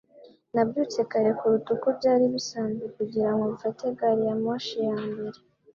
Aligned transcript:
Nabyutse 0.53 0.99
kare 1.11 1.29
kuruta 1.37 1.69
uko 1.75 1.87
byari 1.97 2.25
bisanzwe 2.33 2.85
kugira 2.97 3.29
ngo 3.33 3.43
mfate 3.53 3.83
gari 3.97 4.21
ya 4.29 4.35
moshi 4.43 4.77
ya 4.87 4.97
mbere. 5.07 5.39